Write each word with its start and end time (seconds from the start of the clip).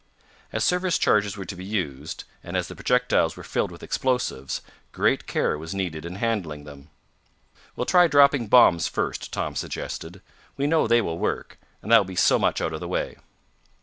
As 0.51 0.63
service 0.65 0.97
charges 0.97 1.37
were 1.37 1.45
to 1.45 1.55
be 1.55 1.63
used, 1.63 2.23
and 2.43 2.57
as 2.57 2.67
the 2.67 2.75
projectiles 2.75 3.37
were 3.37 3.43
filled 3.43 3.69
with 3.69 3.83
explosives, 3.83 4.63
great 4.91 5.27
care 5.27 5.59
was 5.59 5.75
needed 5.75 6.05
in 6.05 6.15
handling 6.15 6.63
them. 6.63 6.89
"We'll 7.75 7.85
try 7.85 8.07
dropping 8.07 8.47
bombs 8.47 8.87
first," 8.87 9.31
Tom 9.31 9.55
suggested. 9.55 10.23
"We 10.57 10.65
know 10.65 10.87
they 10.87 11.01
will 11.03 11.19
work, 11.19 11.59
and 11.83 11.91
that 11.91 11.99
will 11.99 12.05
be 12.05 12.15
so 12.15 12.39
much 12.39 12.61
out 12.61 12.73
of 12.73 12.79
the 12.79 12.87
way." 12.87 13.17